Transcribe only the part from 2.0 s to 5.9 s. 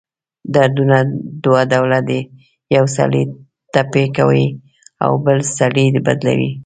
دی: یؤ سړی ټپي کوي اؤ بل سړی